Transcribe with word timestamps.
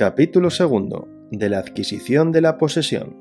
Capítulo 0.00 0.48
2. 0.48 1.04
De 1.30 1.50
la 1.50 1.58
adquisición 1.58 2.32
de 2.32 2.40
la 2.40 2.56
posesión. 2.56 3.18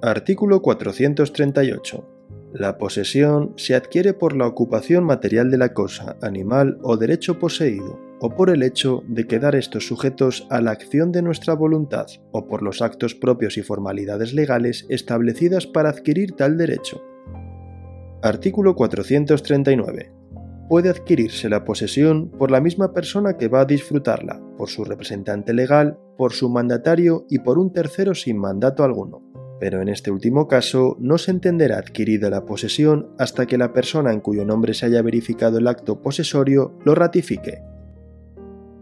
Artículo 0.00 0.62
438. 0.62 2.52
La 2.52 2.78
posesión 2.78 3.54
se 3.56 3.74
adquiere 3.74 4.14
por 4.14 4.36
la 4.36 4.46
ocupación 4.46 5.02
material 5.02 5.50
de 5.50 5.58
la 5.58 5.74
cosa, 5.74 6.16
animal 6.22 6.78
o 6.82 6.96
derecho 6.96 7.40
poseído, 7.40 7.98
o 8.20 8.30
por 8.36 8.50
el 8.50 8.62
hecho 8.62 9.02
de 9.08 9.26
quedar 9.26 9.56
estos 9.56 9.88
sujetos 9.88 10.46
a 10.48 10.60
la 10.60 10.70
acción 10.70 11.10
de 11.10 11.22
nuestra 11.22 11.54
voluntad, 11.54 12.06
o 12.30 12.46
por 12.46 12.62
los 12.62 12.82
actos 12.82 13.16
propios 13.16 13.58
y 13.58 13.62
formalidades 13.62 14.32
legales 14.32 14.86
establecidas 14.90 15.66
para 15.66 15.88
adquirir 15.88 16.36
tal 16.36 16.56
derecho. 16.56 17.02
Artículo 18.22 18.76
439 18.76 20.19
puede 20.70 20.88
adquirirse 20.88 21.48
la 21.48 21.64
posesión 21.64 22.30
por 22.30 22.52
la 22.52 22.60
misma 22.60 22.92
persona 22.92 23.36
que 23.36 23.48
va 23.48 23.62
a 23.62 23.64
disfrutarla, 23.64 24.40
por 24.56 24.68
su 24.68 24.84
representante 24.84 25.52
legal, 25.52 25.98
por 26.16 26.32
su 26.32 26.48
mandatario 26.48 27.26
y 27.28 27.40
por 27.40 27.58
un 27.58 27.72
tercero 27.72 28.14
sin 28.14 28.38
mandato 28.38 28.84
alguno. 28.84 29.20
Pero 29.58 29.82
en 29.82 29.88
este 29.88 30.12
último 30.12 30.46
caso 30.46 30.96
no 31.00 31.18
se 31.18 31.32
entenderá 31.32 31.78
adquirida 31.78 32.30
la 32.30 32.44
posesión 32.44 33.10
hasta 33.18 33.46
que 33.46 33.58
la 33.58 33.72
persona 33.72 34.12
en 34.12 34.20
cuyo 34.20 34.44
nombre 34.44 34.72
se 34.72 34.86
haya 34.86 35.02
verificado 35.02 35.58
el 35.58 35.66
acto 35.66 36.00
posesorio 36.02 36.78
lo 36.84 36.94
ratifique. 36.94 37.64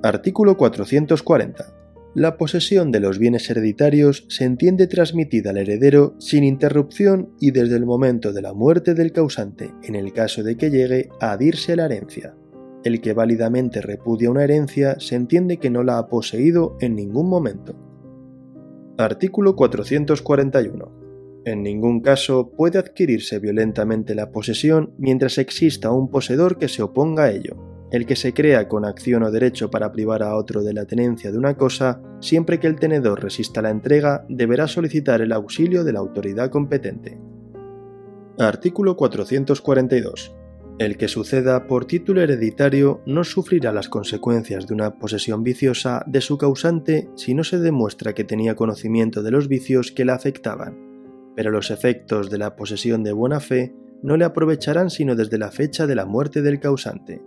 Artículo 0.02 0.58
440. 0.58 1.77
La 2.14 2.38
posesión 2.38 2.90
de 2.90 3.00
los 3.00 3.18
bienes 3.18 3.50
hereditarios 3.50 4.24
se 4.28 4.44
entiende 4.44 4.86
transmitida 4.86 5.50
al 5.50 5.58
heredero 5.58 6.14
sin 6.18 6.42
interrupción 6.42 7.34
y 7.38 7.50
desde 7.50 7.76
el 7.76 7.84
momento 7.84 8.32
de 8.32 8.40
la 8.40 8.54
muerte 8.54 8.94
del 8.94 9.12
causante, 9.12 9.74
en 9.82 9.94
el 9.94 10.14
caso 10.14 10.42
de 10.42 10.56
que 10.56 10.70
llegue 10.70 11.10
a 11.20 11.32
adhirse 11.32 11.74
a 11.74 11.76
la 11.76 11.84
herencia. 11.84 12.34
El 12.82 13.02
que 13.02 13.12
válidamente 13.12 13.82
repudia 13.82 14.30
una 14.30 14.44
herencia 14.44 14.98
se 14.98 15.16
entiende 15.16 15.58
que 15.58 15.68
no 15.68 15.82
la 15.82 15.98
ha 15.98 16.08
poseído 16.08 16.78
en 16.80 16.96
ningún 16.96 17.28
momento. 17.28 17.76
Artículo 18.96 19.54
441. 19.54 21.42
En 21.44 21.62
ningún 21.62 22.00
caso 22.00 22.50
puede 22.56 22.78
adquirirse 22.78 23.38
violentamente 23.38 24.14
la 24.14 24.32
posesión 24.32 24.94
mientras 24.96 25.36
exista 25.36 25.92
un 25.92 26.10
poseedor 26.10 26.56
que 26.56 26.68
se 26.68 26.82
oponga 26.82 27.24
a 27.24 27.30
ello 27.30 27.67
el 27.90 28.06
que 28.06 28.16
se 28.16 28.34
crea 28.34 28.68
con 28.68 28.84
acción 28.84 29.22
o 29.22 29.30
derecho 29.30 29.70
para 29.70 29.92
privar 29.92 30.22
a 30.22 30.36
otro 30.36 30.62
de 30.62 30.74
la 30.74 30.84
tenencia 30.84 31.32
de 31.32 31.38
una 31.38 31.56
cosa, 31.56 32.02
siempre 32.20 32.60
que 32.60 32.66
el 32.66 32.76
tenedor 32.76 33.22
resista 33.22 33.62
la 33.62 33.70
entrega, 33.70 34.24
deberá 34.28 34.66
solicitar 34.66 35.20
el 35.22 35.32
auxilio 35.32 35.84
de 35.84 35.92
la 35.92 36.00
autoridad 36.00 36.50
competente. 36.50 37.18
Artículo 38.38 38.96
442. 38.96 40.34
El 40.78 40.96
que 40.96 41.08
suceda 41.08 41.66
por 41.66 41.86
título 41.86 42.20
hereditario 42.20 43.00
no 43.04 43.24
sufrirá 43.24 43.72
las 43.72 43.88
consecuencias 43.88 44.68
de 44.68 44.74
una 44.74 44.96
posesión 44.96 45.42
viciosa 45.42 46.04
de 46.06 46.20
su 46.20 46.38
causante 46.38 47.10
si 47.16 47.34
no 47.34 47.42
se 47.42 47.58
demuestra 47.58 48.14
que 48.14 48.22
tenía 48.22 48.54
conocimiento 48.54 49.24
de 49.24 49.32
los 49.32 49.48
vicios 49.48 49.90
que 49.90 50.04
la 50.04 50.14
afectaban, 50.14 50.78
pero 51.34 51.50
los 51.50 51.72
efectos 51.72 52.30
de 52.30 52.38
la 52.38 52.54
posesión 52.54 53.02
de 53.02 53.10
buena 53.10 53.40
fe 53.40 53.74
no 54.04 54.16
le 54.16 54.24
aprovecharán 54.24 54.90
sino 54.90 55.16
desde 55.16 55.38
la 55.38 55.50
fecha 55.50 55.88
de 55.88 55.96
la 55.96 56.06
muerte 56.06 56.42
del 56.42 56.60
causante. 56.60 57.20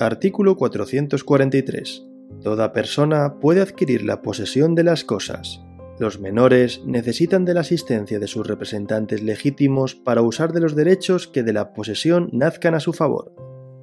Artículo 0.00 0.54
443. 0.54 2.04
Toda 2.44 2.72
persona 2.72 3.40
puede 3.40 3.60
adquirir 3.60 4.04
la 4.04 4.22
posesión 4.22 4.76
de 4.76 4.84
las 4.84 5.02
cosas. 5.02 5.60
Los 5.98 6.20
menores 6.20 6.82
necesitan 6.86 7.44
de 7.44 7.54
la 7.54 7.60
asistencia 7.62 8.20
de 8.20 8.28
sus 8.28 8.46
representantes 8.46 9.24
legítimos 9.24 9.96
para 9.96 10.22
usar 10.22 10.52
de 10.52 10.60
los 10.60 10.76
derechos 10.76 11.26
que 11.26 11.42
de 11.42 11.52
la 11.52 11.72
posesión 11.72 12.30
nazcan 12.32 12.76
a 12.76 12.80
su 12.80 12.92
favor. 12.92 13.34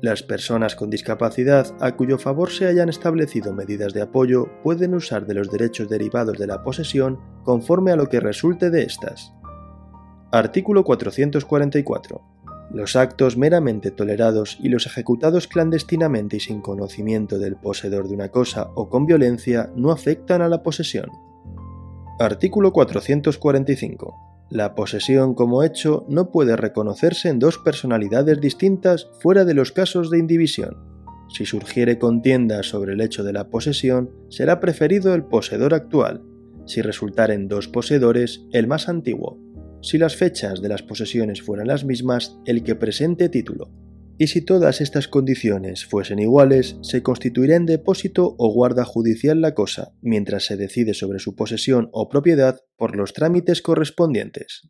Las 0.01 0.23
personas 0.23 0.77
con 0.77 0.89
discapacidad 0.89 1.75
a 1.81 1.97
cuyo 1.97 2.17
favor 2.17 2.49
se 2.49 2.67
hayan 2.67 2.87
establecido 2.87 3.53
medidas 3.53 3.93
de 3.93 4.03
apoyo 4.03 4.47
pueden 4.63 4.93
usar 4.93 5.25
de 5.25 5.33
los 5.33 5.51
derechos 5.51 5.89
derivados 5.89 6.37
de 6.37 6.47
la 6.47 6.63
posesión 6.63 7.19
conforme 7.43 7.91
a 7.91 7.97
lo 7.97 8.07
que 8.07 8.21
resulte 8.21 8.69
de 8.69 8.83
estas. 8.83 9.33
Artículo 10.31 10.85
444. 10.85 12.34
Los 12.71 12.95
actos 12.95 13.37
meramente 13.37 13.91
tolerados 13.91 14.57
y 14.61 14.69
los 14.69 14.85
ejecutados 14.85 15.47
clandestinamente 15.47 16.37
y 16.37 16.39
sin 16.39 16.61
conocimiento 16.61 17.37
del 17.37 17.55
poseedor 17.55 18.07
de 18.07 18.15
una 18.15 18.29
cosa 18.29 18.71
o 18.75 18.89
con 18.89 19.05
violencia 19.05 19.71
no 19.75 19.91
afectan 19.91 20.41
a 20.41 20.49
la 20.49 20.63
posesión. 20.63 21.09
Artículo 22.19 22.73
445. 22.73 24.15
La 24.49 24.75
posesión 24.75 25.35
como 25.35 25.63
hecho 25.63 26.05
no 26.09 26.31
puede 26.31 26.55
reconocerse 26.55 27.29
en 27.29 27.39
dos 27.39 27.57
personalidades 27.57 28.41
distintas 28.41 29.09
fuera 29.19 29.45
de 29.45 29.53
los 29.53 29.71
casos 29.71 30.09
de 30.09 30.19
indivisión. 30.19 30.77
Si 31.29 31.45
surgiere 31.45 31.97
contienda 31.97 32.61
sobre 32.63 32.93
el 32.93 33.01
hecho 33.01 33.23
de 33.23 33.33
la 33.33 33.49
posesión, 33.49 34.11
será 34.29 34.59
preferido 34.59 35.13
el 35.15 35.23
poseedor 35.23 35.73
actual. 35.73 36.23
Si 36.65 36.81
resultaren 36.81 37.47
dos 37.47 37.67
poseedores, 37.67 38.45
el 38.51 38.67
más 38.67 38.87
antiguo 38.87 39.44
si 39.85 39.99
las 39.99 40.15
fechas 40.15 40.63
de 40.63 40.69
las 40.69 40.81
posesiones 40.81 41.43
fueran 41.43 41.67
las 41.67 41.85
mismas, 41.85 42.39
el 42.45 42.63
que 42.63 42.73
presente 42.73 43.29
título. 43.29 43.69
Y 44.17 44.27
si 44.27 44.41
todas 44.41 44.81
estas 44.81 45.07
condiciones 45.07 45.85
fuesen 45.85 46.17
iguales, 46.17 46.77
se 46.81 47.03
constituirá 47.03 47.55
en 47.55 47.67
depósito 47.67 48.33
o 48.39 48.51
guarda 48.51 48.83
judicial 48.83 49.41
la 49.41 49.53
cosa, 49.53 49.93
mientras 50.01 50.45
se 50.45 50.57
decide 50.57 50.95
sobre 50.95 51.19
su 51.19 51.35
posesión 51.35 51.89
o 51.91 52.09
propiedad 52.09 52.61
por 52.77 52.95
los 52.95 53.13
trámites 53.13 53.61
correspondientes. 53.61 54.63